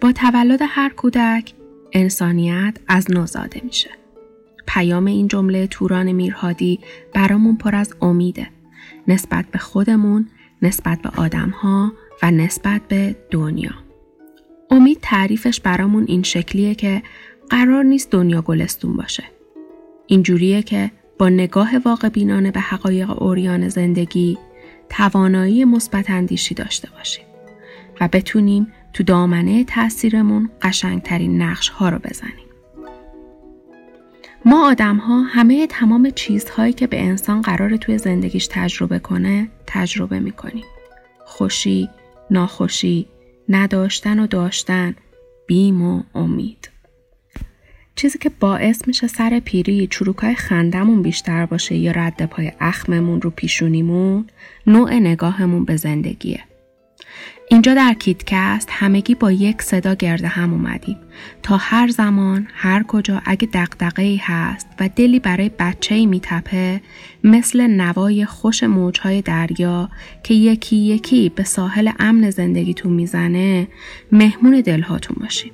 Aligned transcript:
با 0.00 0.12
تولد 0.12 0.60
هر 0.62 0.88
کودک 0.88 1.52
انسانیت 1.92 2.76
از 2.88 3.10
نو 3.10 3.26
زاده 3.26 3.60
میشه. 3.64 3.90
پیام 4.66 5.04
این 5.04 5.28
جمله 5.28 5.66
توران 5.66 6.12
میرهادی 6.12 6.80
برامون 7.14 7.56
پر 7.56 7.74
از 7.74 7.94
امیده. 8.00 8.46
نسبت 9.08 9.46
به 9.46 9.58
خودمون، 9.58 10.28
نسبت 10.62 11.02
به 11.02 11.10
آدمها 11.16 11.92
و 12.22 12.30
نسبت 12.30 12.80
به 12.88 13.16
دنیا. 13.30 13.70
امید 14.70 14.98
تعریفش 15.02 15.60
برامون 15.60 16.04
این 16.08 16.22
شکلیه 16.22 16.74
که 16.74 17.02
قرار 17.50 17.84
نیست 17.84 18.10
دنیا 18.10 18.42
گلستون 18.42 18.96
باشه. 18.96 19.24
اینجوریه 20.06 20.62
که 20.62 20.90
با 21.18 21.28
نگاه 21.28 21.78
واقع 21.84 22.08
بینانه 22.08 22.50
به 22.50 22.60
حقایق 22.60 23.22
اوریان 23.22 23.68
زندگی 23.68 24.38
توانایی 24.88 25.64
مثبت 25.64 26.10
اندیشی 26.10 26.54
داشته 26.54 26.88
باشیم 26.90 27.24
و 28.00 28.08
بتونیم 28.12 28.72
تو 28.92 29.02
دامنه 29.02 29.64
تاثیرمون 29.64 30.50
قشنگترین 30.62 31.42
نقش 31.42 31.68
ها 31.68 31.88
رو 31.88 31.98
بزنیم. 31.98 32.44
ما 34.44 34.68
آدم 34.68 34.96
ها 34.96 35.22
همه 35.22 35.66
تمام 35.66 36.10
چیزهایی 36.10 36.72
که 36.72 36.86
به 36.86 37.02
انسان 37.02 37.42
قرار 37.42 37.76
توی 37.76 37.98
زندگیش 37.98 38.48
تجربه 38.50 38.98
کنه 38.98 39.48
تجربه 39.66 40.20
می‌کنیم. 40.20 40.64
خوشی، 41.24 41.88
ناخوشی، 42.30 43.08
نداشتن 43.48 44.18
و 44.18 44.26
داشتن، 44.26 44.94
بیم 45.46 45.82
و 45.82 46.02
امید. 46.14 46.70
چیزی 47.96 48.18
که 48.18 48.30
باعث 48.40 48.88
میشه 48.88 49.06
سر 49.06 49.40
پیری 49.40 49.86
چروکای 49.86 50.34
خندمون 50.34 51.02
بیشتر 51.02 51.46
باشه 51.46 51.74
یا 51.74 51.92
رد 51.92 52.26
پای 52.26 52.52
اخممون 52.60 53.22
رو 53.22 53.30
پیشونیمون 53.30 54.26
نوع 54.66 54.94
نگاهمون 54.94 55.64
به 55.64 55.76
زندگیه. 55.76 56.40
اینجا 57.48 57.74
در 57.74 57.94
کیتکست 57.94 58.68
همگی 58.70 59.14
با 59.14 59.32
یک 59.32 59.62
صدا 59.62 59.94
گرده 59.94 60.28
هم 60.28 60.52
اومدیم 60.52 60.96
تا 61.42 61.56
هر 61.56 61.88
زمان 61.88 62.48
هر 62.54 62.82
کجا 62.82 63.22
اگه 63.24 63.48
دقدقه 63.52 64.02
ای 64.02 64.16
هست 64.16 64.66
و 64.80 64.88
دلی 64.96 65.18
برای 65.18 65.50
بچه 65.58 65.94
ای 65.94 66.06
میتپه 66.06 66.80
مثل 67.24 67.66
نوای 67.66 68.24
خوش 68.24 68.62
موجهای 68.62 69.22
دریا 69.22 69.90
که 70.22 70.34
یکی 70.34 70.76
یکی 70.76 71.28
به 71.28 71.44
ساحل 71.44 71.90
امن 71.98 72.30
زندگیتون 72.30 72.92
می‌زنه 72.92 73.68
مهمون 74.12 74.60
دلهاتون 74.60 75.16
باشیم. 75.20 75.52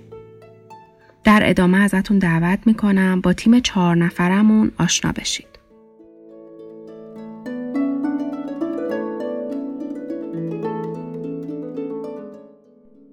در 1.25 1.41
ادامه 1.45 1.79
ازتون 1.79 2.19
دعوت 2.19 2.59
می‌کنم 2.67 3.21
با 3.21 3.33
تیم 3.33 3.61
چهار 3.61 3.97
نفرمون 3.97 4.73
آشنا 4.79 5.13
بشید. 5.13 5.47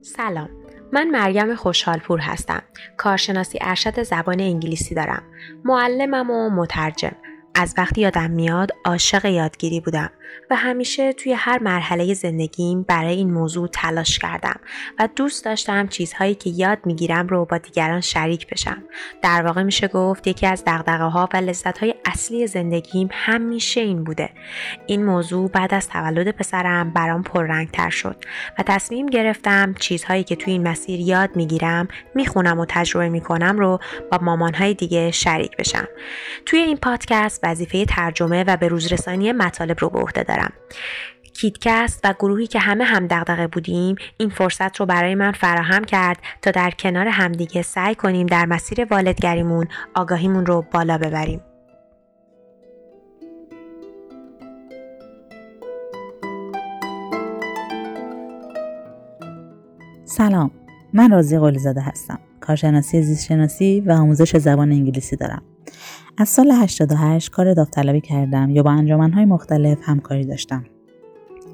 سلام. 0.01 0.49
من 0.91 1.09
مریم 1.09 1.55
خوشحالپور 1.55 2.19
هستم. 2.19 2.61
کارشناسی 2.97 3.57
ارشد 3.61 4.03
زبان 4.03 4.39
انگلیسی 4.39 4.95
دارم. 4.95 5.23
معلمم 5.65 6.31
و 6.31 6.49
مترجم. 6.49 7.15
از 7.55 7.73
وقتی 7.77 8.01
یادم 8.01 8.31
میاد 8.31 8.71
عاشق 8.85 9.25
یادگیری 9.25 9.79
بودم. 9.79 10.09
و 10.49 10.55
همیشه 10.55 11.13
توی 11.13 11.33
هر 11.33 11.59
مرحله 11.63 12.13
زندگیم 12.13 12.83
برای 12.83 13.15
این 13.15 13.33
موضوع 13.33 13.67
تلاش 13.67 14.19
کردم 14.19 14.59
و 14.99 15.09
دوست 15.15 15.45
داشتم 15.45 15.87
چیزهایی 15.87 16.35
که 16.35 16.49
یاد 16.49 16.77
می‌گیرم 16.85 17.27
رو 17.27 17.45
با 17.45 17.57
دیگران 17.57 18.01
شریک 18.01 18.47
بشم. 18.47 18.83
در 19.21 19.41
واقع 19.41 19.63
میشه 19.63 19.87
گفت 19.87 20.27
یکی 20.27 20.47
از 20.47 20.63
دقدقه 20.67 21.03
ها 21.03 21.29
و 21.33 21.37
لذت 21.37 21.77
های 21.77 21.95
اصلی 22.05 22.47
زندگیم 22.47 23.09
همیشه 23.11 23.81
این 23.81 24.03
بوده. 24.03 24.29
این 24.87 25.05
موضوع 25.05 25.49
بعد 25.49 25.73
از 25.73 25.89
تولد 25.89 26.31
پسرم 26.31 26.89
برام 26.89 27.23
تر 27.73 27.89
شد 27.89 28.15
و 28.59 28.63
تصمیم 28.63 29.05
گرفتم 29.05 29.73
چیزهایی 29.79 30.23
که 30.23 30.35
توی 30.35 30.53
این 30.53 30.67
مسیر 30.67 30.99
یاد 30.99 31.35
می‌گیرم 31.35 31.87
می‌خونم 32.15 32.59
و 32.59 32.65
تجربه 32.69 33.09
می‌کنم 33.09 33.59
رو 33.59 33.79
با 34.11 34.19
مامانهای 34.21 34.73
دیگه 34.73 35.11
شریک 35.11 35.57
بشم. 35.57 35.87
توی 36.45 36.59
این 36.59 36.77
پادکست 36.77 37.39
وظیفه 37.43 37.85
ترجمه 37.85 38.43
و 38.43 38.57
به 38.57 38.67
روزرسانی 38.67 39.31
مطالب 39.31 39.77
رو 39.79 39.89
به 39.89 39.99
عهده 40.17 40.35
دارم. 40.35 40.53
کیتکست 41.33 42.01
و 42.03 42.13
گروهی 42.19 42.47
که 42.47 42.59
همه 42.59 42.83
هم 42.83 43.07
دغدغه 43.07 43.47
بودیم 43.47 43.95
این 44.17 44.29
فرصت 44.29 44.77
رو 44.77 44.85
برای 44.85 45.15
من 45.15 45.31
فراهم 45.31 45.83
کرد 45.83 46.17
تا 46.41 46.51
در 46.51 46.71
کنار 46.71 47.07
همدیگه 47.07 47.61
سعی 47.61 47.95
کنیم 47.95 48.27
در 48.27 48.45
مسیر 48.45 48.85
والدگریمون 48.85 49.67
آگاهیمون 49.95 50.45
رو 50.45 50.65
بالا 50.71 50.97
ببریم. 50.97 51.41
سلام 60.05 60.51
من 60.93 61.11
رازی 61.11 61.39
قلیزاده 61.39 61.81
هستم. 61.81 62.19
کارشناسی 62.41 63.01
زیستشناسی 63.01 63.83
و 63.85 63.91
آموزش 63.91 64.37
زبان 64.37 64.71
انگلیسی 64.71 65.15
دارم. 65.15 65.56
از 66.19 66.29
سال 66.29 66.51
88 66.51 67.31
کار 67.31 67.53
داوطلبی 67.53 68.01
کردم 68.01 68.49
یا 68.49 68.63
با 68.63 68.71
انجمنهای 68.71 69.25
مختلف 69.25 69.77
همکاری 69.81 70.25
داشتم. 70.25 70.65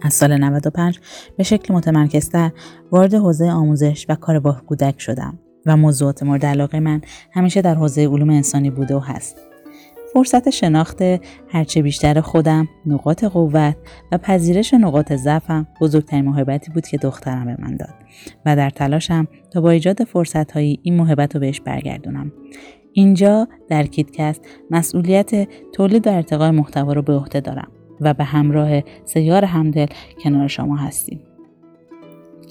از 0.02 0.14
سال 0.14 0.38
95 0.38 1.00
به 1.38 1.44
شکل 1.44 1.74
متمرکزتر 1.74 2.52
وارد 2.92 3.14
حوزه 3.14 3.52
آموزش 3.52 4.06
و 4.10 4.16
کار 4.16 4.40
با 4.40 4.52
کودک 4.68 5.02
شدم 5.02 5.40
و 5.66 5.78
موضوعات 5.78 6.24
مورد 6.24 6.46
علاقه 6.46 6.80
من 6.80 7.02
همیشه 7.32 7.62
در 7.62 7.76
حوزه 7.76 8.08
علوم 8.08 8.30
انسانی 8.30 8.70
بوده 8.70 8.96
و 8.96 9.00
هست. 9.00 9.38
فرصت 10.14 10.50
شناخت 10.50 11.02
هرچه 11.48 11.82
بیشتر 11.82 12.22
خودم، 12.22 12.68
نقاط 12.86 13.24
قوت 13.24 13.76
و 14.12 14.18
پذیرش 14.18 14.74
نقاط 14.74 15.14
ضعفم 15.14 15.68
بزرگترین 15.82 16.26
محبتی 16.26 16.72
بود 16.72 16.88
که 16.88 16.98
دخترم 16.98 17.46
به 17.46 17.56
من 17.60 17.76
داد 17.76 17.94
و 18.46 18.56
در 18.56 18.70
تلاشم 18.70 19.28
تا 19.52 19.62
با 19.62 19.70
ایجاد 19.70 20.04
فرصتهایی 20.04 20.80
این 20.84 20.96
محبت 20.96 21.36
رو 21.36 21.40
بهش 21.40 21.62
برگردونم. 21.62 22.32
اینجا 22.94 23.48
در 23.70 23.86
کیتکست 23.86 24.42
مسئولیت 24.72 25.50
تولید 25.72 26.08
و 26.08 26.10
ارتقای 26.10 26.52
محتوا 26.52 26.94
رو 26.94 27.02
به 27.02 27.14
عهده 27.14 27.40
دارم 27.40 27.72
و 28.02 28.14
به 28.14 28.24
همراه 28.24 28.82
سیار 29.06 29.46
همدل 29.46 29.88
کنار 30.24 30.48
شما 30.48 30.76
هستیم. 30.76 31.20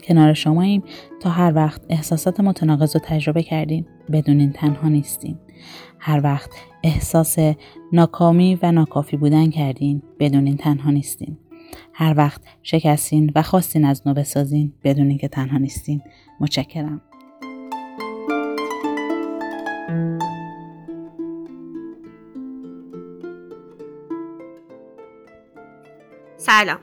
کنار 0.04 0.32
شماییم 0.32 0.82
تا 1.20 1.30
هر 1.30 1.54
وقت 1.54 1.82
احساسات 1.88 2.41
متناقض 2.41 2.97
رو 2.97 3.03
تجربه 3.04 3.42
کردین 3.42 3.86
بدونین 4.12 4.53
تنها 4.53 4.88
نیستین. 4.88 5.38
هر 5.98 6.20
وقت 6.25 6.50
احساس 6.84 7.36
ناکامی 7.92 8.59
و 8.62 8.72
ناکافی 8.72 9.16
بودن 9.16 9.50
کردین 9.50 10.03
بدونین 10.20 10.56
تنها 10.56 10.91
نیستین. 10.91 11.36
هر 11.92 12.14
وقت 12.16 12.41
شکستین 12.62 13.32
و 13.34 13.42
خواستین 13.42 13.84
از 13.84 14.03
نو 14.06 14.14
بسازین 14.14 14.72
بدونین 14.84 15.19
که 15.19 15.28
تنها 15.28 15.59
نیستین. 15.59 16.03
متشکرم. 16.41 17.00
سلام. 26.53 26.79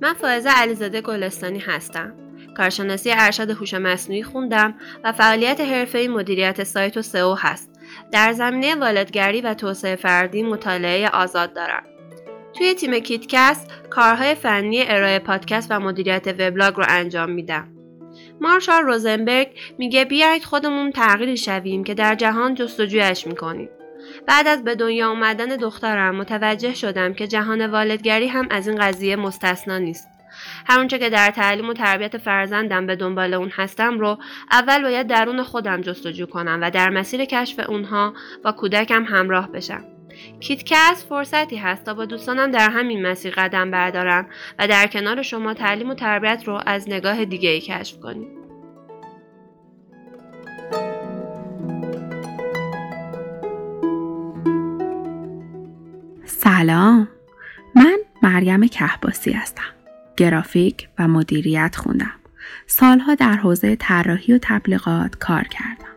من 0.00 0.14
فائزه 0.14 0.50
علیزاده 0.50 1.00
گلستانی 1.00 1.58
هستم. 1.58 2.12
کارشناسی 2.56 3.10
ارشد 3.12 3.50
هوش 3.50 3.74
مصنوعی 3.74 4.22
خوندم 4.22 4.74
و 5.04 5.12
فعالیت 5.12 5.60
حرفه‌ای 5.60 6.08
مدیریت 6.08 6.64
سایت 6.64 6.96
و 6.96 7.02
سئو 7.02 7.34
هست. 7.34 7.70
در 8.12 8.32
زمینه 8.32 8.74
والدگری 8.74 9.40
و 9.40 9.54
توسعه 9.54 9.96
فردی 9.96 10.42
مطالعه 10.42 11.08
آزاد 11.08 11.54
دارم. 11.54 11.82
توی 12.58 12.74
تیم 12.74 12.98
کیتکست 12.98 13.70
کارهای 13.90 14.34
فنی 14.34 14.84
ارائه 14.86 15.18
پادکست 15.18 15.66
و 15.70 15.80
مدیریت 15.80 16.26
وبلاگ 16.38 16.74
رو 16.74 16.84
انجام 16.88 17.30
میدم. 17.30 17.68
مارشال 18.40 18.82
روزنبرگ 18.82 19.48
میگه 19.78 20.04
بیایید 20.04 20.44
خودمون 20.44 20.92
تغییری 20.92 21.36
شویم 21.36 21.84
که 21.84 21.94
در 21.94 22.14
جهان 22.14 22.54
جستجویش 22.54 23.26
می‌کنیم. 23.26 23.68
بعد 24.26 24.46
از 24.46 24.64
به 24.64 24.74
دنیا 24.74 25.10
آمدن 25.10 25.56
دخترم 25.56 26.16
متوجه 26.16 26.74
شدم 26.74 27.14
که 27.14 27.26
جهان 27.26 27.66
والدگری 27.66 28.28
هم 28.28 28.46
از 28.50 28.68
این 28.68 28.78
قضیه 28.78 29.16
مستثنا 29.16 29.78
نیست. 29.78 30.08
همونچه 30.66 30.98
که 30.98 31.10
در 31.10 31.30
تعلیم 31.30 31.68
و 31.68 31.72
تربیت 31.72 32.18
فرزندم 32.18 32.86
به 32.86 32.96
دنبال 32.96 33.34
اون 33.34 33.50
هستم 33.52 33.98
رو 33.98 34.18
اول 34.50 34.82
باید 34.82 35.06
درون 35.06 35.42
خودم 35.42 35.80
جستجو 35.80 36.26
کنم 36.26 36.58
و 36.62 36.70
در 36.70 36.90
مسیر 36.90 37.24
کشف 37.24 37.60
اونها 37.68 38.14
با 38.44 38.52
کودکم 38.52 39.04
همراه 39.04 39.52
بشم. 39.52 39.84
کیتکست 40.40 41.08
فرصتی 41.08 41.56
هست 41.56 41.84
تا 41.84 41.94
با 41.94 42.04
دوستانم 42.04 42.50
در 42.50 42.70
همین 42.70 43.06
مسیر 43.06 43.34
قدم 43.36 43.70
بردارم 43.70 44.26
و 44.58 44.68
در 44.68 44.86
کنار 44.86 45.22
شما 45.22 45.54
تعلیم 45.54 45.90
و 45.90 45.94
تربیت 45.94 46.42
رو 46.46 46.60
از 46.66 46.88
نگاه 46.88 47.24
دیگه 47.24 47.48
ای 47.48 47.60
کشف 47.60 48.00
کنیم. 48.00 48.43
سلام. 56.64 57.08
من 57.74 57.98
مریم 58.22 58.66
کهباسی 58.66 59.32
هستم. 59.32 59.62
گرافیک 60.16 60.88
و 60.98 61.08
مدیریت 61.08 61.76
خوندم. 61.76 62.12
سالها 62.66 63.14
در 63.14 63.36
حوزه 63.36 63.76
طراحی 63.76 64.32
و 64.32 64.38
تبلیغات 64.42 65.16
کار 65.16 65.42
کردم. 65.42 65.94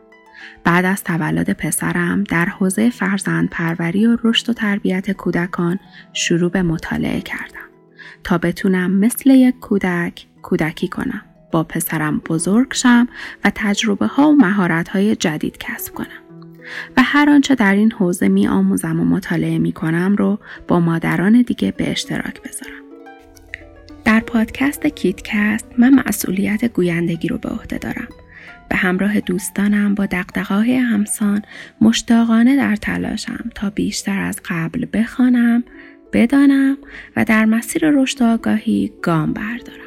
بعد 0.63 0.85
از 0.85 1.03
تولد 1.03 1.49
پسرم 1.53 2.23
در 2.23 2.45
حوزه 2.45 2.89
فرزند 2.89 3.49
پروری 3.49 4.07
و 4.07 4.17
رشد 4.23 4.49
و 4.49 4.53
تربیت 4.53 5.11
کودکان 5.11 5.79
شروع 6.13 6.51
به 6.51 6.61
مطالعه 6.61 7.21
کردم. 7.21 7.67
تا 8.23 8.37
بتونم 8.37 8.91
مثل 8.91 9.29
یک 9.29 9.59
کودک 9.59 10.25
کودکی 10.41 10.87
کنم. 10.87 11.21
با 11.51 11.63
پسرم 11.63 12.17
بزرگ 12.17 12.73
شم 12.73 13.07
و 13.43 13.51
تجربه 13.55 14.07
ها 14.07 14.29
و 14.29 14.35
مهارت 14.35 14.89
های 14.89 15.15
جدید 15.15 15.57
کسب 15.57 15.93
کنم. 15.93 16.26
و 16.97 17.03
هر 17.03 17.29
آنچه 17.29 17.55
در 17.55 17.75
این 17.75 17.91
حوزه 17.91 18.27
می 18.27 18.47
آموزم 18.47 18.99
و 18.99 19.05
مطالعه 19.05 19.59
می 19.59 19.71
کنم 19.71 20.15
رو 20.15 20.39
با 20.67 20.79
مادران 20.79 21.41
دیگه 21.41 21.71
به 21.71 21.91
اشتراک 21.91 22.41
بذارم. 22.41 22.83
در 24.05 24.19
پادکست 24.19 24.87
کیتکست 24.87 25.65
من 25.77 26.03
مسئولیت 26.07 26.65
گویندگی 26.65 27.27
رو 27.27 27.37
به 27.37 27.49
عهده 27.49 27.77
دارم. 27.77 28.07
به 28.69 28.75
همراه 28.75 29.19
دوستانم 29.19 29.95
با 29.95 30.05
دقدقهای 30.05 30.75
همسان 30.75 31.41
مشتاقانه 31.81 32.55
در 32.55 32.75
تلاشم 32.75 33.49
تا 33.55 33.69
بیشتر 33.69 34.19
از 34.19 34.41
قبل 34.49 34.85
بخوانم، 34.93 35.63
بدانم 36.13 36.77
و 37.15 37.25
در 37.25 37.45
مسیر 37.45 37.89
رشد 37.89 38.23
آگاهی 38.23 38.91
گام 39.01 39.33
بردارم. 39.33 39.86